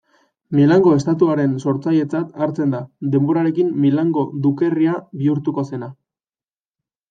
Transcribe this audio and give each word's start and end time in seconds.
Milango 0.59 0.93
Estatuaren 0.99 1.53
sortzailetzat 1.65 2.33
hartzen 2.47 2.75
da, 2.77 2.81
denborarekin 3.17 3.71
Milango 3.87 4.27
Dukerria 4.49 4.99
bihurtuko 5.23 5.71
zena. 5.73 5.95